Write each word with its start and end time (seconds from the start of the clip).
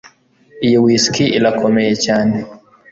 Iyi 0.65 0.77
whisky 0.83 1.25
irakomeye 1.37 1.93
cyane 2.05 2.37